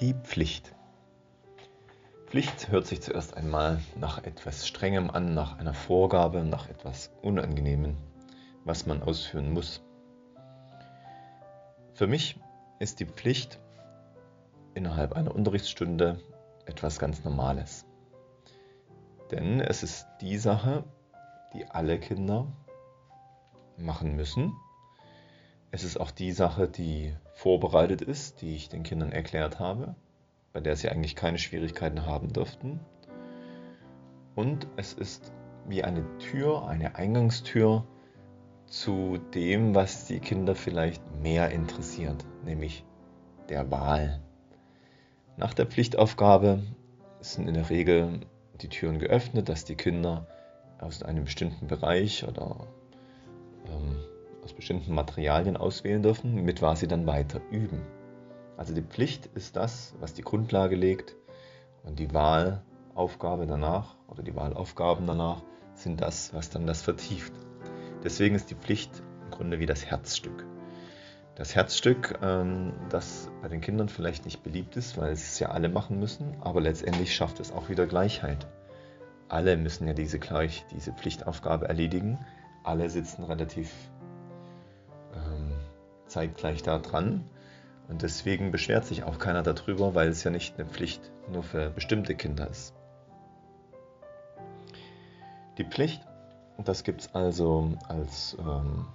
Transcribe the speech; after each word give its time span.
Die 0.00 0.12
Pflicht. 0.12 0.74
Pflicht 2.26 2.68
hört 2.68 2.86
sich 2.86 3.00
zuerst 3.00 3.34
einmal 3.34 3.80
nach 3.98 4.22
etwas 4.24 4.68
Strengem 4.68 5.10
an, 5.10 5.32
nach 5.32 5.58
einer 5.58 5.72
Vorgabe, 5.72 6.44
nach 6.44 6.68
etwas 6.68 7.10
Unangenehmem, 7.22 7.96
was 8.66 8.84
man 8.84 9.02
ausführen 9.02 9.54
muss. 9.54 9.82
Für 11.94 12.06
mich 12.06 12.38
ist 12.78 13.00
die 13.00 13.06
Pflicht 13.06 13.58
innerhalb 14.74 15.14
einer 15.14 15.34
Unterrichtsstunde 15.34 16.20
etwas 16.66 16.98
ganz 16.98 17.24
Normales. 17.24 17.86
Denn 19.30 19.60
es 19.60 19.82
ist 19.82 20.06
die 20.20 20.36
Sache, 20.36 20.84
die 21.54 21.64
alle 21.70 21.98
Kinder 21.98 22.46
machen 23.78 24.14
müssen 24.14 24.52
es 25.70 25.84
ist 25.84 25.98
auch 25.98 26.10
die 26.10 26.32
Sache, 26.32 26.68
die 26.68 27.14
vorbereitet 27.34 28.02
ist, 28.02 28.40
die 28.40 28.54
ich 28.54 28.68
den 28.68 28.82
Kindern 28.82 29.12
erklärt 29.12 29.58
habe, 29.58 29.94
bei 30.52 30.60
der 30.60 30.76
sie 30.76 30.88
eigentlich 30.88 31.16
keine 31.16 31.38
Schwierigkeiten 31.38 32.06
haben 32.06 32.32
dürften. 32.32 32.80
Und 34.34 34.66
es 34.76 34.92
ist 34.92 35.32
wie 35.68 35.82
eine 35.82 36.04
Tür, 36.18 36.66
eine 36.68 36.96
Eingangstür 36.96 37.84
zu 38.66 39.18
dem, 39.34 39.74
was 39.74 40.06
die 40.06 40.20
Kinder 40.20 40.54
vielleicht 40.54 41.02
mehr 41.22 41.50
interessiert, 41.50 42.24
nämlich 42.44 42.84
der 43.48 43.70
Wahl. 43.70 44.20
Nach 45.36 45.54
der 45.54 45.66
Pflichtaufgabe 45.66 46.62
sind 47.20 47.48
in 47.48 47.54
der 47.54 47.70
Regel 47.70 48.20
die 48.60 48.68
Türen 48.68 48.98
geöffnet, 48.98 49.48
dass 49.48 49.64
die 49.64 49.76
Kinder 49.76 50.26
aus 50.78 51.02
einem 51.02 51.24
bestimmten 51.24 51.66
Bereich 51.66 52.26
oder 52.26 52.66
ähm, 53.66 53.96
aus 54.46 54.52
bestimmten 54.52 54.94
Materialien 54.94 55.56
auswählen 55.56 56.04
dürfen, 56.04 56.36
mit 56.44 56.62
was 56.62 56.78
sie 56.78 56.86
dann 56.86 57.04
weiter 57.04 57.40
üben. 57.50 57.82
Also 58.56 58.72
die 58.72 58.82
Pflicht 58.82 59.26
ist 59.34 59.56
das, 59.56 59.96
was 59.98 60.14
die 60.14 60.22
Grundlage 60.22 60.76
legt 60.76 61.16
und 61.82 61.98
die 61.98 62.14
Wahlaufgabe 62.14 63.46
danach 63.46 63.96
oder 64.06 64.22
die 64.22 64.36
Wahlaufgaben 64.36 65.04
danach 65.04 65.42
sind 65.74 66.00
das, 66.00 66.32
was 66.32 66.48
dann 66.48 66.64
das 66.64 66.80
vertieft. 66.80 67.32
Deswegen 68.04 68.36
ist 68.36 68.48
die 68.48 68.54
Pflicht 68.54 69.02
im 69.24 69.32
Grunde 69.32 69.58
wie 69.58 69.66
das 69.66 69.84
Herzstück. 69.84 70.46
Das 71.34 71.56
Herzstück, 71.56 72.16
ähm, 72.22 72.72
das 72.88 73.28
bei 73.42 73.48
den 73.48 73.60
Kindern 73.60 73.88
vielleicht 73.88 74.26
nicht 74.26 74.44
beliebt 74.44 74.76
ist, 74.76 74.96
weil 74.96 75.10
es 75.10 75.40
ja 75.40 75.48
alle 75.48 75.68
machen 75.68 75.98
müssen, 75.98 76.36
aber 76.40 76.60
letztendlich 76.60 77.16
schafft 77.16 77.40
es 77.40 77.50
auch 77.50 77.68
wieder 77.68 77.86
Gleichheit. 77.86 78.46
Alle 79.28 79.56
müssen 79.56 79.88
ja 79.88 79.92
diese, 79.92 80.20
gleich, 80.20 80.64
diese 80.70 80.92
Pflichtaufgabe 80.92 81.66
erledigen. 81.66 82.24
Alle 82.62 82.88
sitzen 82.90 83.24
relativ 83.24 83.70
zeitgleich 86.06 86.62
da 86.62 86.78
dran. 86.78 87.24
Und 87.88 88.02
deswegen 88.02 88.50
beschwert 88.50 88.84
sich 88.84 89.04
auch 89.04 89.18
keiner 89.18 89.42
darüber, 89.42 89.94
weil 89.94 90.08
es 90.08 90.24
ja 90.24 90.30
nicht 90.30 90.58
eine 90.58 90.68
Pflicht 90.68 91.12
nur 91.30 91.42
für 91.42 91.70
bestimmte 91.70 92.14
Kinder 92.14 92.48
ist. 92.48 92.74
Die 95.58 95.64
Pflicht, 95.64 96.02
das 96.64 96.84
gibt 96.84 97.02
es 97.02 97.14
also 97.14 97.76
als 97.88 98.36
ähm, 98.40 98.86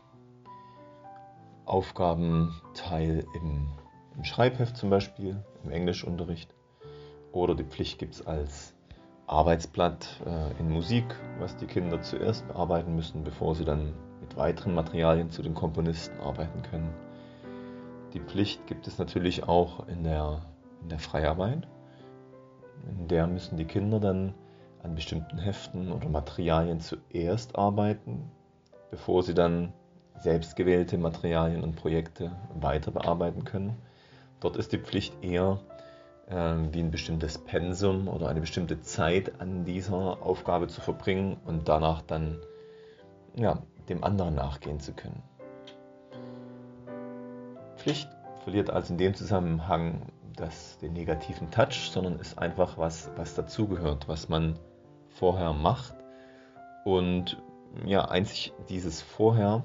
Aufgabenteil 1.66 3.26
im, 3.34 3.68
im, 4.16 4.24
Schreibheft 4.24 4.76
zum 4.76 4.90
Beispiel, 4.90 5.42
im 5.64 5.72
Englischunterricht. 5.72 6.54
Oder 7.32 7.56
die 7.56 7.64
Pflicht 7.64 7.98
gibt 7.98 8.16
es 8.16 8.28
als 8.28 8.74
Arbeitsblatt 9.26 10.22
äh, 10.26 10.60
in 10.60 10.70
Musik, 10.70 11.06
was 11.40 11.56
die 11.56 11.66
Kinder 11.66 12.02
zuerst 12.02 12.46
bearbeiten 12.50 12.94
müssen, 12.94 13.24
bevor 13.24 13.56
sie 13.56 13.64
dann 13.64 13.94
mit 14.22 14.38
weiteren 14.38 14.74
Materialien 14.74 15.30
zu 15.32 15.42
den 15.42 15.54
Komponisten 15.54 16.20
arbeiten 16.22 16.62
können. 16.62 16.94
Die 18.14 18.20
Pflicht 18.20 18.66
gibt 18.68 18.88
es 18.88 18.98
natürlich 18.98 19.44
auch 19.44 19.88
in 19.88 20.04
der, 20.04 20.42
in 20.82 20.90
der 20.90 21.00
Freiarbeit. 21.00 21.68
In 22.90 23.08
der 23.08 23.28
müssen 23.28 23.58
die 23.58 23.66
Kinder 23.66 24.00
dann 24.00 24.34
an 24.84 24.96
bestimmten 24.96 25.38
Heften 25.38 25.92
oder 25.92 26.10
Materialien 26.10 26.80
zuerst 26.80 27.56
arbeiten, 27.56 28.32
bevor 28.90 29.24
sie 29.24 29.34
dann 29.34 29.74
selbstgewählte 30.18 30.98
Materialien 30.98 31.64
und 31.64 31.76
Projekte 31.76 32.32
weiter 32.60 32.92
bearbeiten 32.92 33.44
können. 33.44 33.78
Dort 34.40 34.58
ist 34.58 34.72
die 34.72 34.78
Pflicht 34.78 35.24
eher 35.24 35.60
äh, 36.28 36.56
wie 36.72 36.80
ein 36.80 36.92
bestimmtes 36.92 37.38
Pensum 37.38 38.08
oder 38.08 38.28
eine 38.28 38.42
bestimmte 38.42 38.82
Zeit 38.82 39.40
an 39.40 39.66
dieser 39.66 40.22
Aufgabe 40.22 40.68
zu 40.68 40.82
verbringen 40.82 41.38
und 41.46 41.70
danach 41.70 42.02
dann 42.02 42.40
ja, 43.36 43.62
dem 43.92 44.04
anderen 44.04 44.36
nachgehen 44.36 44.80
zu 44.80 44.94
können. 44.94 45.22
Pflicht 47.76 48.10
verliert 48.44 48.70
also 48.70 48.94
in 48.94 48.98
dem 48.98 49.14
Zusammenhang 49.14 50.08
das, 50.36 50.78
den 50.80 50.94
negativen 50.94 51.52
Touch, 51.52 51.90
sondern 51.92 52.20
ist 52.20 52.40
einfach 52.40 52.78
was, 52.78 53.12
was 53.16 53.36
dazugehört, 53.36 54.08
was 54.08 54.30
man 54.30 54.58
vorher 55.10 55.54
macht. 55.54 55.94
Und 56.86 57.42
ja, 57.86 58.06
einzig 58.06 58.54
dieses 58.70 59.02
Vorher, 59.02 59.64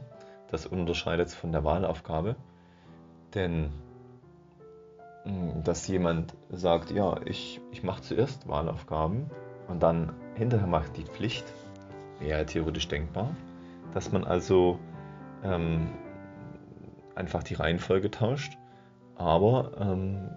das 0.51 0.67
unterscheidet 0.67 1.29
es 1.29 1.35
von 1.35 1.53
der 1.53 1.65
Wahlaufgabe. 1.65 2.37
Denn 3.35 3.71
hm, 5.25 5.63
dass 5.65 5.89
jemand 5.89 6.35
sagt, 6.51 6.91
ja, 6.91 7.21
ich, 7.25 7.61
ich 7.73 7.83
mache 7.83 8.03
zuerst 8.03 8.49
Wahlaufgaben 8.49 9.31
und 9.69 9.83
dann 9.83 10.15
hinterher 10.35 10.69
macht 10.69 10.97
die 10.97 11.05
Pflicht, 11.05 11.45
wäre 12.21 12.47
theoretisch 12.47 12.89
denkbar. 12.89 13.35
Dass 13.97 14.13
man 14.13 14.25
also 14.25 14.79
ähm, 15.43 15.89
einfach 17.15 17.43
die 17.43 17.55
Reihenfolge 17.55 18.11
tauscht. 18.11 18.59
Aber 19.15 19.73
ähm, 19.81 20.29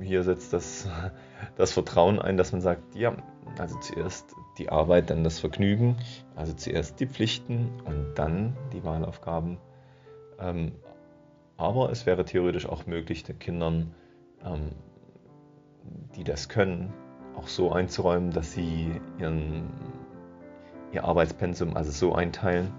hier 0.00 0.24
setzt 0.24 0.52
das, 0.52 0.88
das 1.56 1.70
Vertrauen 1.72 2.18
ein, 2.18 2.36
dass 2.36 2.50
man 2.50 2.60
sagt, 2.60 2.96
ja, 2.96 3.14
also 3.56 3.78
zuerst 3.78 4.34
die 4.58 4.70
Arbeit, 4.70 5.10
dann 5.10 5.22
das 5.22 5.38
Vergnügen, 5.38 5.96
also 6.34 6.52
zuerst 6.54 6.98
die 6.98 7.06
Pflichten 7.06 7.70
und 7.84 8.14
dann 8.16 8.56
die 8.72 8.82
Wahlaufgaben. 8.82 9.58
Ähm, 10.40 10.72
aber 11.56 11.92
es 11.92 12.04
wäre 12.04 12.24
theoretisch 12.24 12.68
auch 12.68 12.86
möglich, 12.86 13.22
den 13.22 13.38
Kindern, 13.38 13.94
ähm, 14.44 14.72
die 16.16 16.24
das 16.24 16.48
können, 16.48 16.92
auch 17.36 17.46
so 17.46 17.70
einzuräumen, 17.70 18.32
dass 18.32 18.54
sie 18.54 18.90
ihren, 19.20 19.70
ihr 20.90 21.04
Arbeitspensum 21.04 21.76
also 21.76 21.92
so 21.92 22.12
einteilen, 22.16 22.72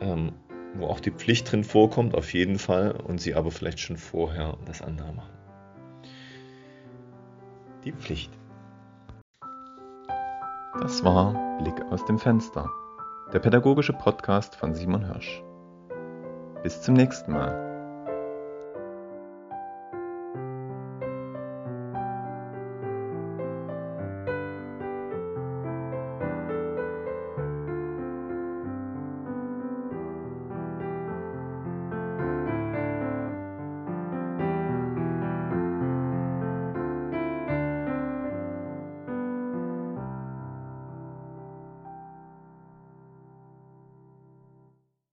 ähm, 0.00 0.32
wo 0.74 0.86
auch 0.86 1.00
die 1.00 1.10
Pflicht 1.10 1.50
drin 1.50 1.64
vorkommt, 1.64 2.14
auf 2.14 2.32
jeden 2.32 2.58
Fall, 2.58 2.92
und 2.92 3.20
sie 3.20 3.34
aber 3.34 3.50
vielleicht 3.50 3.80
schon 3.80 3.96
vorher 3.96 4.56
das 4.64 4.82
andere 4.82 5.12
machen. 5.12 5.32
Die 7.84 7.92
Pflicht. 7.92 8.32
Das 10.80 11.02
war 11.02 11.58
Blick 11.58 11.80
aus 11.90 12.04
dem 12.04 12.18
Fenster, 12.18 12.68
der 13.32 13.40
pädagogische 13.40 13.92
Podcast 13.92 14.54
von 14.54 14.74
Simon 14.74 15.04
Hirsch. 15.04 15.42
Bis 16.62 16.82
zum 16.82 16.94
nächsten 16.94 17.32
Mal. 17.32 17.77